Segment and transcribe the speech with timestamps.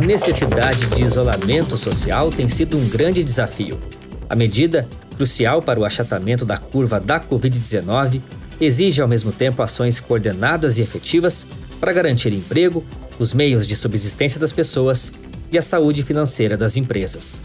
[0.00, 3.78] a necessidade de isolamento social tem sido um grande desafio.
[4.30, 8.22] A medida, crucial para o achatamento da curva da Covid-19,
[8.58, 11.46] exige ao mesmo tempo ações coordenadas e efetivas
[11.78, 12.82] para garantir emprego,
[13.18, 15.12] os meios de subsistência das pessoas
[15.52, 17.38] e a saúde financeira das empresas.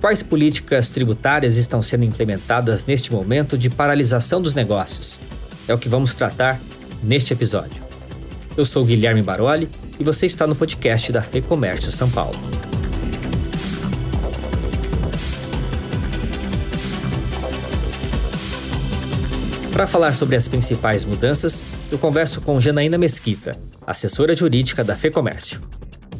[0.00, 5.20] Quais políticas tributárias estão sendo implementadas neste momento de paralisação dos negócios?
[5.66, 6.60] É o que vamos tratar
[7.02, 7.82] neste episódio.
[8.56, 12.38] Eu sou Guilherme Baroli e você está no podcast da Fê Comércio São Paulo.
[19.72, 25.10] Para falar sobre as principais mudanças, eu converso com Janaína Mesquita, assessora jurídica da Fê
[25.10, 25.60] Comércio.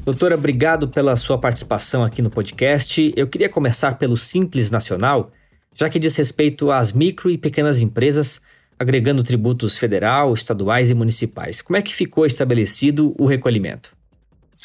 [0.05, 3.13] Doutora, obrigado pela sua participação aqui no podcast.
[3.17, 5.33] Eu queria começar pelo Simples Nacional,
[5.75, 8.41] já que diz respeito às micro e pequenas empresas
[8.79, 11.61] agregando tributos federal, estaduais e municipais.
[11.61, 13.97] Como é que ficou estabelecido o recolhimento?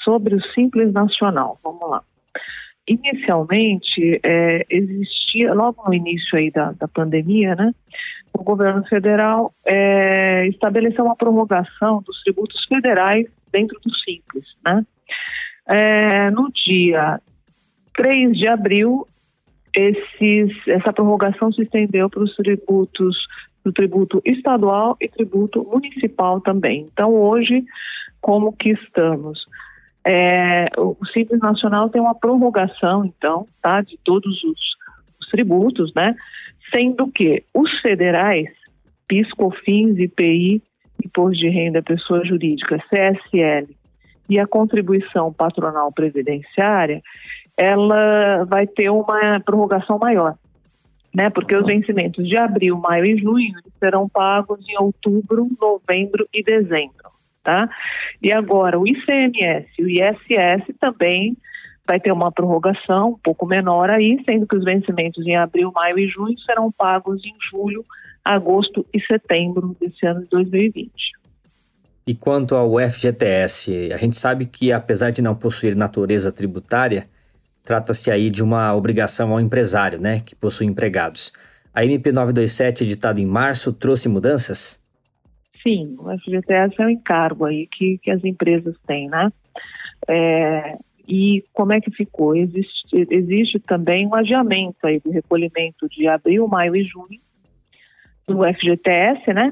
[0.03, 2.03] Sobre o Simples Nacional, vamos lá.
[2.87, 7.73] Inicialmente, é, existia, logo no início aí da, da pandemia, né,
[8.33, 14.45] o governo federal é, estabeleceu uma prorrogação dos tributos federais dentro do Simples.
[14.65, 14.85] Né?
[15.67, 17.21] É, no dia
[17.95, 19.07] 3 de abril,
[19.73, 23.15] esses, essa prorrogação se estendeu para os tributos
[23.63, 26.87] do tributo estadual e tributo municipal também.
[26.91, 27.63] Então, hoje,
[28.21, 29.45] como que estamos?
[30.05, 34.59] É, o Simples Nacional tem uma prorrogação, então, tá, de todos os,
[35.21, 36.15] os tributos, né?
[36.73, 38.49] Sendo que os federais,
[39.07, 40.61] PIS, COFINS, IPI,
[41.05, 43.75] Imposto de Renda Pessoa Jurídica, CSL,
[44.29, 47.01] e a contribuição patronal previdenciária,
[47.57, 50.35] ela vai ter uma prorrogação maior
[51.13, 51.29] né?
[51.29, 57.11] Porque os vencimentos de abril, maio e junho serão pagos em outubro, novembro e dezembro,
[57.43, 57.69] tá?
[58.21, 61.37] E agora o ICMS e o ISS também
[61.85, 65.99] vai ter uma prorrogação um pouco menor aí, sendo que os vencimentos em abril, maio
[65.99, 67.85] e junho serão pagos em julho,
[68.23, 70.91] agosto e setembro desse ano de 2020.
[72.05, 77.07] E quanto ao FGTS, a gente sabe que apesar de não possuir natureza tributária,
[77.63, 81.31] Trata-se aí de uma obrigação ao empresário, né, que possui empregados.
[81.73, 84.83] A MP 927, editada em março, trouxe mudanças?
[85.63, 89.31] Sim, o FGTS é um encargo aí que, que as empresas têm, né?
[90.07, 92.35] É, e como é que ficou?
[92.35, 97.19] Existe, existe também um adiamento aí do recolhimento de abril, maio e junho
[98.27, 99.51] do FGTS, né?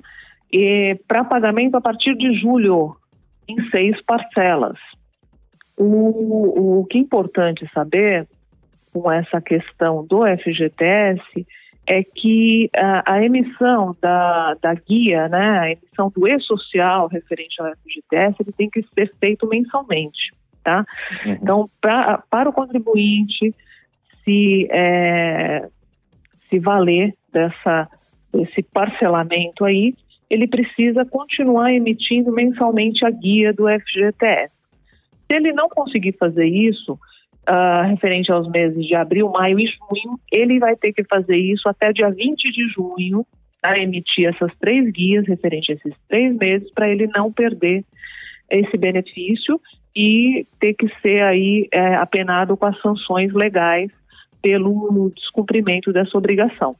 [1.07, 2.95] Para pagamento a partir de julho,
[3.47, 4.77] em seis parcelas.
[5.83, 8.27] O, o que é importante saber
[8.93, 11.47] com essa questão do FGTS
[11.87, 17.71] é que a, a, emissão da, da guia, né, a emissão do e-social referente ao
[17.75, 20.31] FGTS, ele tem que ser feito mensalmente,
[20.63, 20.85] tá?
[21.25, 21.31] Uhum.
[21.33, 23.55] Então, pra, para o contribuinte
[24.23, 25.67] se, é,
[26.49, 27.89] se valer dessa,
[28.31, 29.95] desse parcelamento aí,
[30.29, 34.60] ele precisa continuar emitindo mensalmente a guia do FGTS.
[35.31, 36.99] Se ele não conseguir fazer isso,
[37.47, 41.69] uh, referente aos meses de abril, maio e junho, ele vai ter que fazer isso
[41.69, 43.25] até dia 20 de junho,
[43.63, 47.85] a emitir essas três guias referente a esses três meses, para ele não perder
[48.49, 49.61] esse benefício
[49.95, 53.89] e ter que ser aí é, apenado com as sanções legais
[54.41, 56.75] pelo descumprimento dessa obrigação.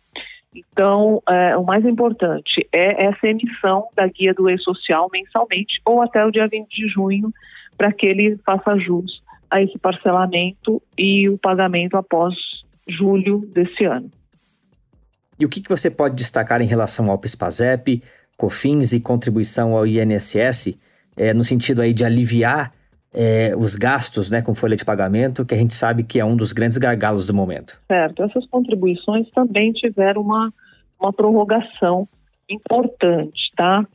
[0.54, 6.26] Então, é, o mais importante é essa emissão da guia do e-social mensalmente ou até
[6.26, 7.32] o dia 20 de junho,
[7.78, 12.34] para que ele faça jus a esse parcelamento e o pagamento após
[12.88, 14.10] julho desse ano.
[15.40, 18.02] E o que, que você pode destacar em relação ao PIS/PASEP,
[18.38, 20.78] COFINS e contribuição ao INSS,
[21.18, 22.72] é, no sentido aí de aliviar
[23.14, 26.36] é, os gastos né, com folha de pagamento, que a gente sabe que é um
[26.36, 27.80] dos grandes gargalos do momento?
[27.88, 30.54] Certo, essas contribuições também tiveram uma,
[31.00, 32.08] uma prorrogação
[32.50, 33.86] importante, tá?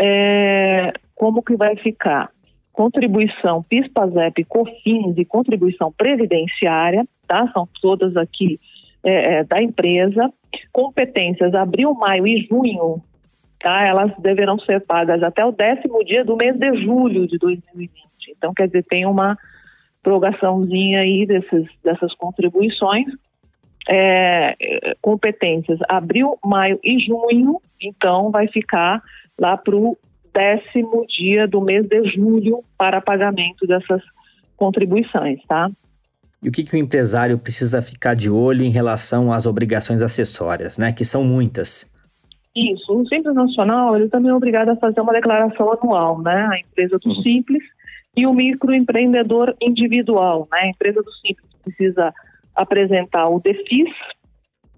[0.00, 2.30] É, como que vai ficar?
[2.72, 7.50] Contribuição PIS, PASEP, COFINS e contribuição previdenciária, tá?
[7.52, 8.58] São todas aqui
[9.02, 10.32] é, é, da empresa.
[10.72, 13.02] Competências abril, maio e junho,
[13.60, 13.86] tá?
[13.86, 17.90] Elas deverão ser pagas até o décimo dia do mês de julho de 2020.
[18.30, 19.36] Então, quer dizer, tem uma
[20.02, 23.06] prorrogaçãozinha aí desses, dessas contribuições.
[23.88, 24.54] É,
[25.00, 29.02] competências abril, maio e junho, então vai ficar
[29.36, 29.98] lá para o
[30.32, 34.02] décimo dia do mês de julho para pagamento dessas
[34.56, 35.70] contribuições, tá?
[36.42, 40.76] E o que, que o empresário precisa ficar de olho em relação às obrigações acessórias,
[40.76, 40.92] né?
[40.92, 41.92] Que são muitas.
[42.54, 42.92] Isso.
[42.92, 46.48] O Simples Nacional, ele também é obrigado a fazer uma declaração anual, né?
[46.52, 47.22] A empresa do uhum.
[47.22, 47.62] Simples,
[48.16, 50.60] e o microempreendedor individual, né?
[50.62, 52.12] A empresa do Simples precisa
[52.54, 53.90] apresentar o DEFIS,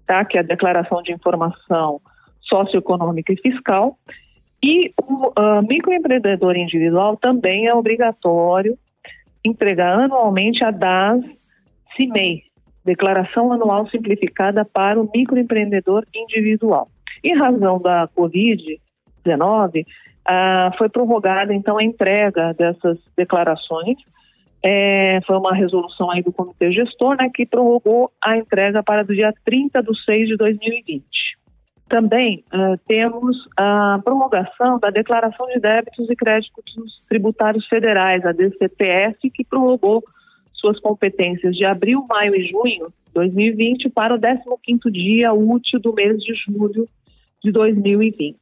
[0.05, 0.23] tá?
[0.23, 1.99] Que é a Declaração de Informação
[2.41, 3.97] Socioeconômica e Fiscal,
[4.67, 8.75] e o uh, microempreendedor individual também é obrigatório
[9.45, 11.23] entregar anualmente a DAS
[11.95, 12.41] CIMEI,
[12.83, 16.89] Declaração Anual Simplificada para o Microempreendedor Individual.
[17.23, 19.85] Em razão da Covid-19,
[20.25, 23.97] ah, foi prorrogada então a entrega dessas declarações.
[24.63, 29.13] É, foi uma resolução aí do Comitê Gestor, né, que prorrogou a entrega para o
[29.13, 31.05] dia 30 de 6 de 2020.
[31.87, 39.29] Também uh, temos a prorrogação da Declaração de Débitos e Créditos Tributários Federais, a DCTF,
[39.29, 40.03] que prorrogou
[40.53, 45.93] suas competências de abril, maio e junho de 2020 para o 15º dia útil do
[45.93, 46.87] mês de julho
[47.43, 48.35] de 2020.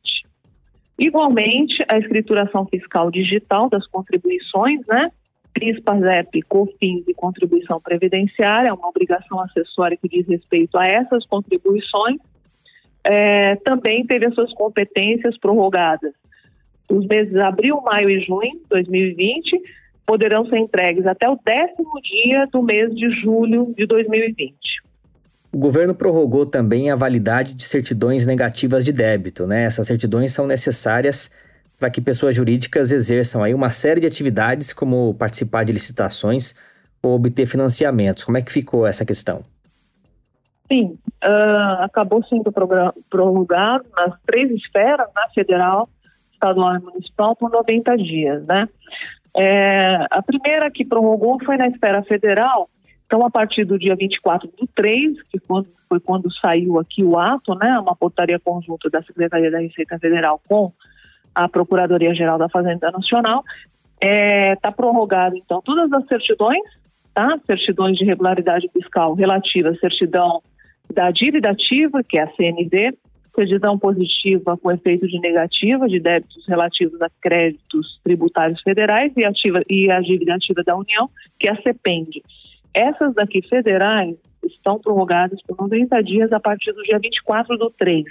[0.97, 5.11] Igualmente, a escrituração fiscal digital das contribuições, né?
[5.53, 11.25] PIS, PASEP, COFINS e contribuição previdenciária, é uma obrigação acessória que diz respeito a essas
[11.25, 12.17] contribuições,
[13.03, 16.13] é, também teve as suas competências prorrogadas.
[16.89, 19.61] Os meses abril, maio e junho de 2020
[20.05, 24.55] poderão ser entregues até o décimo dia do mês de julho de 2020.
[25.51, 29.45] O governo prorrogou também a validade de certidões negativas de débito.
[29.45, 29.63] Né?
[29.63, 31.31] Essas certidões são necessárias
[31.79, 36.55] para que pessoas jurídicas exerçam aí uma série de atividades, como participar de licitações
[37.01, 38.23] ou obter financiamentos.
[38.23, 39.43] Como é que ficou essa questão?
[40.73, 42.51] Sim, uh, acabou sendo
[43.07, 45.87] prorrogado nas três esferas, na né, federal,
[46.33, 48.67] estadual e municipal, por 90 dias, né?
[49.37, 52.69] É, a primeira que prorrogou foi na esfera federal,
[53.05, 57.19] então a partir do dia 24 do 3, que foi, foi quando saiu aqui o
[57.19, 60.71] ato, né, uma portaria conjunta da Secretaria da Receita Federal com
[61.35, 63.43] a Procuradoria-Geral da Fazenda Nacional,
[64.01, 66.63] está é, tá prorrogado então todas as certidões,
[67.13, 67.39] tá?
[67.45, 70.41] certidões de regularidade fiscal relativas à certidão
[70.91, 72.97] da dívida ativa, que é a CND,
[73.35, 79.61] certidão positiva com efeito de negativa de débitos relativos a créditos tributários federais e, ativa,
[79.69, 81.09] e a dívida ativa da União,
[81.39, 82.21] que é a CEPEND.
[82.73, 88.03] Essas daqui federais estão prorrogadas por 90 dias a partir do dia 24 de 3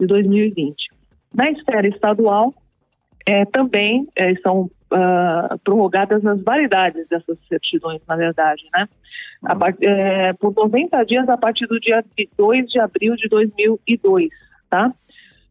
[0.00, 0.88] de 2020.
[1.34, 2.54] Na esfera estadual,
[3.26, 8.88] é, também é, estão uh, prorrogadas as validades dessas certidões, na verdade, né?
[9.58, 12.04] Part, é, por 90 dias a partir do dia
[12.36, 14.28] 2 de abril de 2002
[14.70, 14.94] tá?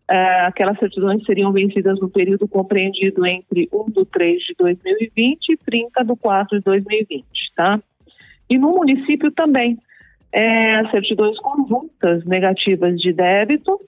[0.09, 5.57] É, aquelas certidões seriam vencidas no período compreendido entre 1 do 3 de 2020 e
[5.57, 7.25] 30 do 4 de 2020,
[7.55, 7.79] tá?
[8.49, 9.77] E no município também,
[10.31, 13.79] é, as certidões conjuntas negativas de débito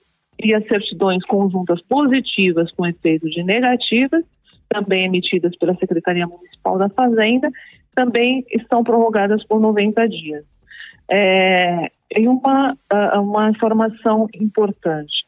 [0.44, 4.24] e as certidões conjuntas positivas com efeito de negativas,
[4.72, 7.50] também emitidas pela Secretaria Municipal da Fazenda,
[7.94, 10.46] também estão prorrogadas por 90 dias.
[11.10, 12.78] É, e uma,
[13.16, 15.26] uma informação importante.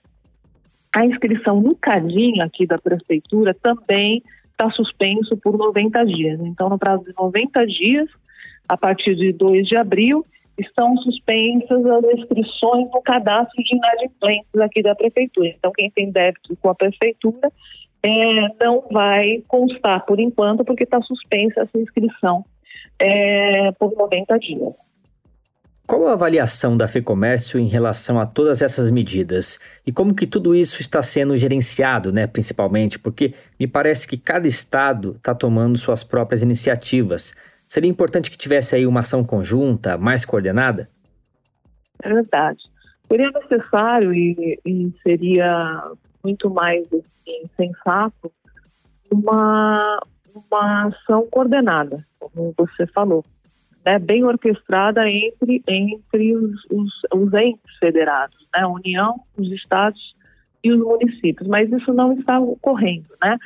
[0.95, 6.39] A inscrição no CADIM aqui da Prefeitura também está suspenso por 90 dias.
[6.41, 8.09] Então, no prazo de 90 dias,
[8.69, 10.25] a partir de 2 de abril,
[10.57, 15.47] estão suspensas as inscrições no cadastro de inadimplentes aqui da Prefeitura.
[15.49, 17.51] Então, quem tem débito com a Prefeitura
[18.03, 22.45] é, não vai constar por enquanto, porque está suspensa essa inscrição
[22.99, 24.73] é, por 90 dias.
[25.85, 29.59] Qual a avaliação da FEComércio em relação a todas essas medidas?
[29.85, 32.97] E como que tudo isso está sendo gerenciado, né, principalmente?
[32.97, 37.35] Porque me parece que cada estado está tomando suas próprias iniciativas.
[37.67, 40.89] Seria importante que tivesse aí uma ação conjunta, mais coordenada?
[42.01, 42.59] É verdade.
[43.07, 45.91] Seria necessário e, e seria
[46.23, 48.31] muito mais assim, sensato
[49.11, 49.99] uma,
[50.33, 53.23] uma ação coordenada, como você falou
[53.85, 60.15] né, bem orquestrada entre, entre os, os, os entes federados, né, a União, os estados
[60.63, 63.07] e os municípios, mas isso não está ocorrendo.
[63.21, 63.37] Né?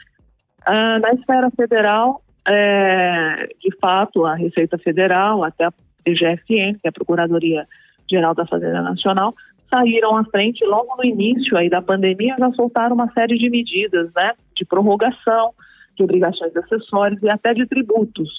[0.65, 6.89] Ah, na esfera federal, é, de fato, a Receita Federal, até a PGFN, que é
[6.89, 7.67] a Procuradoria
[8.09, 9.33] Geral da Fazenda Nacional,
[9.69, 14.11] saíram à frente logo no início aí da pandemia, já soltaram uma série de medidas,
[14.15, 15.53] né, de prorrogação,
[15.95, 18.29] de obrigações acessórias e até de tributos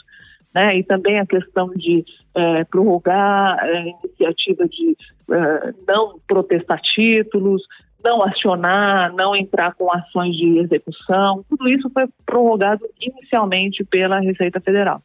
[0.54, 0.78] né?
[0.78, 2.04] E também a questão de
[2.34, 4.96] é, prorrogar a é, iniciativa de
[5.30, 7.62] é, não protestar títulos,
[8.02, 14.60] não acionar, não entrar com ações de execução, tudo isso foi prorrogado inicialmente pela Receita
[14.60, 15.02] Federal.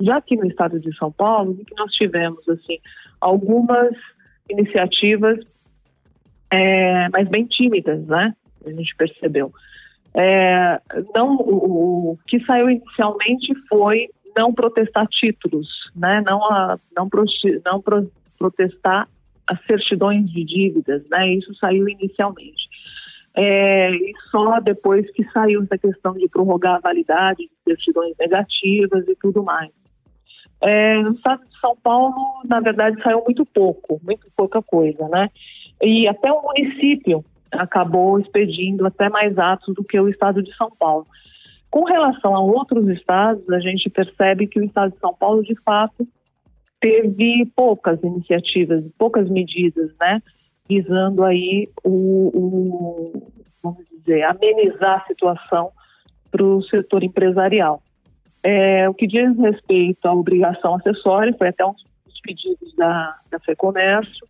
[0.00, 2.78] Já aqui no estado de São Paulo, que nós tivemos assim
[3.20, 3.94] algumas
[4.48, 5.38] iniciativas
[6.54, 8.32] é, mas bem tímidas, né?
[8.64, 9.52] A gente percebeu.
[10.14, 10.80] É,
[11.12, 16.22] não, o, o, que saiu inicialmente foi não protestar títulos, né?
[16.24, 17.24] não, a, não, pro,
[17.64, 19.08] não pro, protestar
[19.46, 21.28] as certidões de dívidas, né?
[21.34, 22.68] isso saiu inicialmente.
[23.36, 29.06] É, e só depois que saiu essa questão de prorrogar a validade de certidões negativas
[29.08, 29.72] e tudo mais.
[30.64, 32.14] É, no estado de São Paulo,
[32.48, 35.28] na verdade, saiu muito pouco, muito pouca coisa, né?
[35.82, 40.70] E até o município acabou expedindo até mais atos do que o estado de São
[40.70, 41.06] Paulo.
[41.70, 45.54] Com relação a outros estados, a gente percebe que o estado de São Paulo, de
[45.62, 46.06] fato,
[46.80, 50.22] teve poucas iniciativas, poucas medidas, né?
[50.68, 55.70] visando aí o, o vamos dizer, amenizar a situação
[56.30, 57.82] para o setor empresarial.
[58.46, 63.40] É, o que diz respeito à obrigação acessória, foi até um dos pedidos da, da
[63.40, 64.26] FEComércio,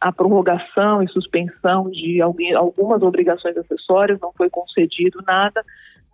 [0.00, 5.64] a prorrogação e suspensão de algumas obrigações acessórias, não foi concedido nada,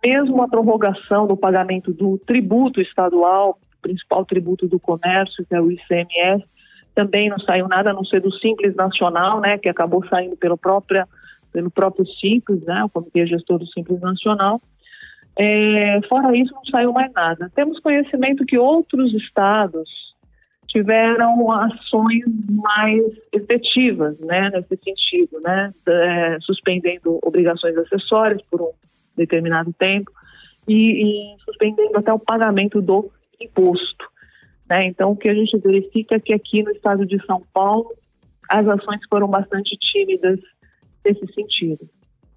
[0.05, 5.71] mesmo a prorrogação do pagamento do tributo estadual, principal tributo do comércio, que é o
[5.71, 6.45] ICMS,
[6.93, 10.57] também não saiu nada a não ser do Simples Nacional, né, que acabou saindo pelo,
[10.57, 11.07] própria,
[11.51, 14.61] pelo próprio Simples, né, o Comitê Gestor do Simples Nacional.
[15.37, 17.49] É, fora isso, não saiu mais nada.
[17.55, 19.89] Temos conhecimento que outros estados
[20.67, 28.71] tiveram ações mais efetivas, né, nesse sentido, né, é, suspendendo obrigações acessórias por um
[29.17, 30.11] determinado tempo
[30.67, 33.11] e, e suspendendo até o pagamento do
[33.41, 34.05] imposto.
[34.69, 34.85] Né?
[34.85, 37.93] Então, o que a gente verifica é que aqui no estado de São Paulo,
[38.49, 40.39] as ações foram bastante tímidas
[41.03, 41.89] nesse sentido.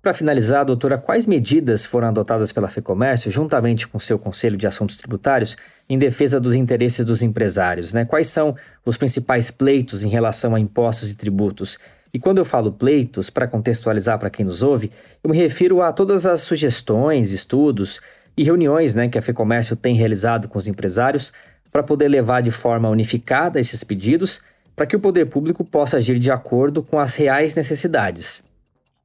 [0.04, 4.98] Para finalizar, doutora, quais medidas foram adotadas pela FEComércio, juntamente com seu Conselho de Assuntos
[4.98, 5.56] Tributários,
[5.88, 7.94] em defesa dos interesses dos empresários?
[7.94, 8.04] Né?
[8.04, 11.78] Quais são os principais pleitos em relação a impostos e tributos?
[12.12, 14.92] E quando eu falo pleitos, para contextualizar para quem nos ouve,
[15.22, 17.98] eu me refiro a todas as sugestões, estudos
[18.36, 21.32] e reuniões né, que a FEComércio tem realizado com os empresários
[21.72, 24.42] para poder levar de forma unificada esses pedidos
[24.76, 28.44] para que o poder público possa agir de acordo com as reais necessidades.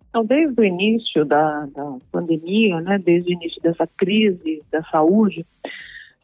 [0.09, 5.45] Então, desde o início da, da pandemia, né, desde o início dessa crise da saúde,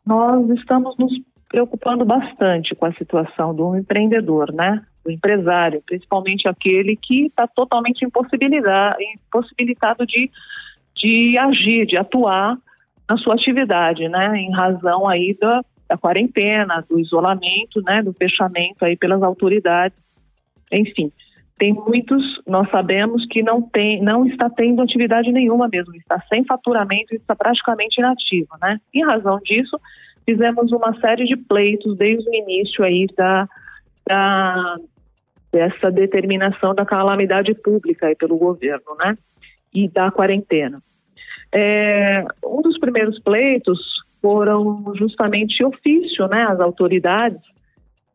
[0.05, 1.13] nós estamos nos
[1.47, 8.03] preocupando bastante com a situação do empreendedor, né, do empresário, principalmente aquele que está totalmente
[8.03, 10.31] impossibilitado, impossibilitado de,
[10.95, 12.57] de agir, de atuar
[13.07, 18.83] na sua atividade, né, em razão aí da, da quarentena, do isolamento, né, do fechamento
[18.83, 19.97] aí pelas autoridades.
[20.71, 21.11] Enfim,
[21.57, 26.43] tem muitos, nós sabemos que não tem, não está tendo atividade nenhuma mesmo, está sem
[26.43, 28.79] faturamento está praticamente inativo, né?
[28.93, 29.79] Em razão disso,
[30.25, 33.47] fizemos uma série de pleitos desde o início aí da,
[34.05, 34.75] da
[35.51, 39.17] dessa determinação da calamidade pública aí pelo governo, né?
[39.73, 40.81] E da quarentena.
[41.53, 43.79] É, um dos primeiros pleitos
[44.21, 47.39] foram justamente ofício, né, às autoridades,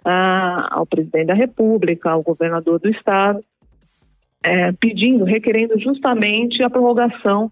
[0.04, 3.42] a, ao presidente da República, ao governador do estado,
[4.42, 7.50] é, pedindo, requerendo justamente a prorrogação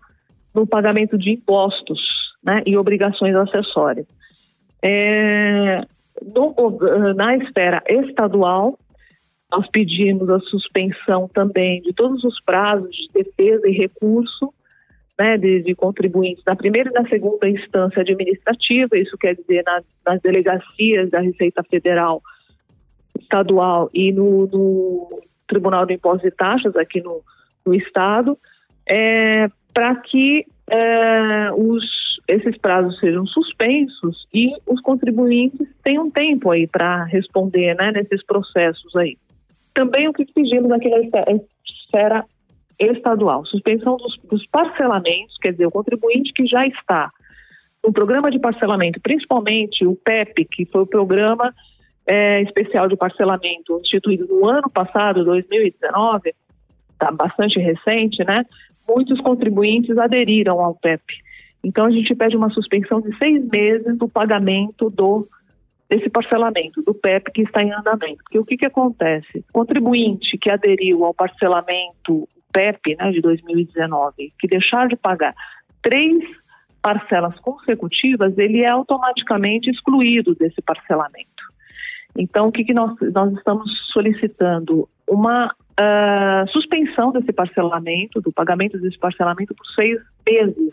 [0.55, 2.00] no pagamento de impostos
[2.43, 4.07] né, e obrigações acessórias.
[4.83, 5.83] É,
[6.35, 6.55] no,
[7.14, 8.78] na esfera estadual,
[9.50, 14.52] nós pedimos a suspensão também de todos os prazos de defesa e recurso
[15.19, 19.85] né, de, de, contribuintes na primeira e na segunda instância administrativa, isso quer dizer nas,
[20.07, 22.23] nas delegacias da Receita Federal,
[23.18, 27.22] Estadual e no, no Tribunal de Impostos e Taxas aqui no,
[27.64, 28.38] no Estado,
[28.88, 31.84] é, para que é, os,
[32.28, 38.94] esses prazos sejam suspensos e os contribuintes tenham tempo aí para responder né, nesses processos
[38.96, 39.16] aí.
[39.75, 41.00] Também o que pedimos aqui na
[41.66, 42.25] esfera
[42.78, 47.10] estadual, suspensão dos, dos parcelamentos, quer dizer, o contribuinte que já está
[47.84, 51.54] no programa de parcelamento, principalmente o PEP, que foi o programa
[52.08, 56.34] é, especial de parcelamento instituído no ano passado, 2019,
[56.90, 58.46] está bastante recente, né?
[58.88, 61.02] Muitos contribuintes aderiram ao PEP.
[61.62, 65.28] Então a gente pede uma suspensão de seis meses do pagamento do
[65.86, 68.22] desse parcelamento do PEP que está em andamento.
[68.22, 69.38] Porque o que, que acontece?
[69.48, 75.34] O contribuinte que aderiu ao parcelamento PEP né, de 2019, que deixar de pagar
[75.82, 76.22] três
[76.82, 81.38] parcelas consecutivas, ele é automaticamente excluído desse parcelamento.
[82.18, 84.88] Então, o que, que nós, nós estamos solicitando?
[85.06, 90.72] Uma uh, suspensão desse parcelamento, do pagamento desse parcelamento por seis meses,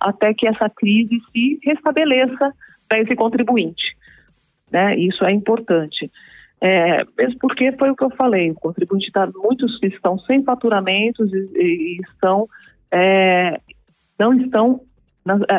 [0.00, 2.50] até que essa crise se restabeleça
[2.88, 3.94] para esse contribuinte.
[4.72, 4.96] Né?
[4.96, 6.10] Isso é importante.
[6.62, 11.30] É, mesmo porque foi o que eu falei, o contribuinte está, muitos estão sem faturamentos
[11.30, 12.48] e, e estão
[12.90, 13.60] é,
[14.18, 14.80] não estão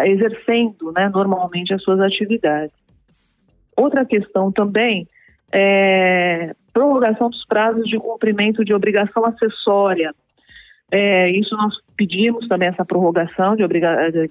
[0.05, 2.73] exercendo né, normalmente as suas atividades.
[3.75, 5.07] Outra questão também
[5.51, 10.13] é prorrogação dos prazos de cumprimento de obrigação acessória.
[10.91, 13.63] É, isso nós pedimos também essa prorrogação de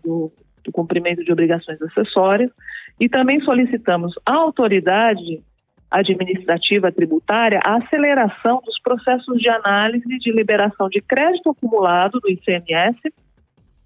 [0.05, 0.33] do,
[0.65, 2.51] do cumprimento de obrigações acessórias
[3.01, 5.43] e também solicitamos à autoridade
[5.91, 12.99] administrativa tributária a aceleração dos processos de análise de liberação de crédito acumulado do ICMS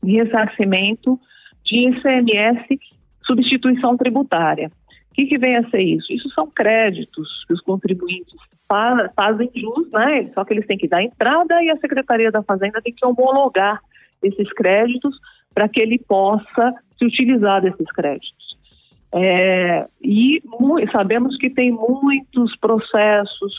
[0.05, 1.19] e ressarcimento
[1.65, 2.79] de ICMS
[3.25, 4.71] substituição tributária.
[5.11, 6.13] O que, que, vem a ser isso?
[6.13, 8.35] Isso são créditos que os contribuintes
[9.17, 10.31] fazem jus, né?
[10.35, 13.81] Só que eles têm que dar entrada e a Secretaria da Fazenda tem que homologar
[14.23, 15.19] esses créditos
[15.53, 18.57] para que ele possa se utilizar desses créditos.
[19.13, 20.41] É, e
[20.93, 23.53] sabemos que tem muitos processos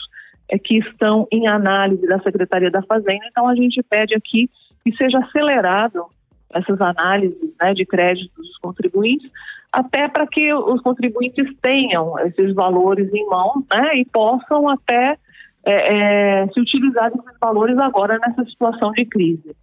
[0.48, 4.48] é, que estão em análise da Secretaria da Fazenda, então a gente pede aqui
[4.82, 6.06] que seja acelerado
[6.54, 9.30] essas análises né, de créditos dos contribuintes,
[9.72, 15.16] até para que os contribuintes tenham esses valores em mão né, e possam até
[15.64, 19.56] é, é, se utilizar desses valores agora nessa situação de crise.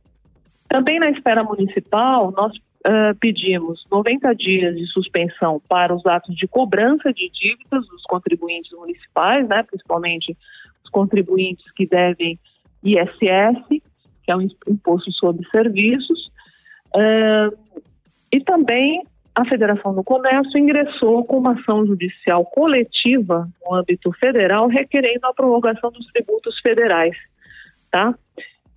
[0.68, 6.48] Também na esfera municipal, nós uh, pedimos 90 dias de suspensão para os atos de
[6.48, 10.36] cobrança de dívidas dos contribuintes municipais, né, principalmente
[10.84, 12.40] os contribuintes que devem
[12.84, 13.82] ISS,
[14.24, 16.32] que é o Imposto sobre Serviços,
[16.96, 17.58] uh,
[18.32, 19.04] e também
[19.42, 25.34] a Federação do Comércio ingressou com uma ação judicial coletiva no âmbito federal requerendo a
[25.34, 27.16] prorrogação dos tributos federais,
[27.90, 28.14] tá?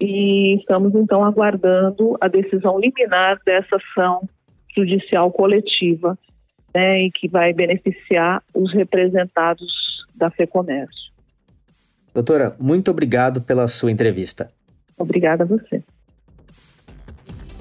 [0.04, 4.28] e estamos então aguardando a decisão liminar dessa ação
[4.76, 6.19] judicial coletiva,
[6.75, 9.71] né, e que vai beneficiar os representados
[10.12, 11.12] da FEComércio.
[12.12, 14.50] Doutora, muito obrigado pela sua entrevista.
[14.99, 15.85] Obrigada a você.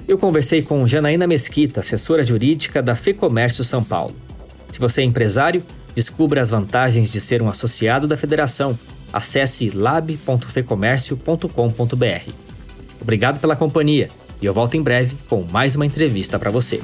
[0.06, 4.16] Eu conversei com Janaína Mesquita, assessora jurídica da FEComércio São Paulo.
[4.70, 5.62] Se você é empresário,
[5.94, 8.78] descubra as vantagens de ser um associado da federação
[9.12, 12.32] acesse lab.fecomércio.com.br.
[13.00, 14.08] Obrigado pela companhia
[14.40, 16.80] e eu volto em breve com mais uma entrevista para você.